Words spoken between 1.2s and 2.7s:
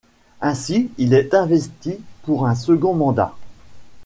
investi pour un